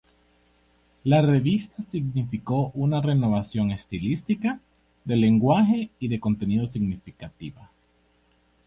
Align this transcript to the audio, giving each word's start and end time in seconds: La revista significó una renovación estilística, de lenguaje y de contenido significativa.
La 1.03 1.21
revista 1.21 1.83
significó 1.83 2.71
una 2.73 3.03
renovación 3.03 3.69
estilística, 3.69 4.59
de 5.05 5.15
lenguaje 5.15 5.91
y 5.99 6.07
de 6.07 6.19
contenido 6.19 6.65
significativa. 6.65 7.69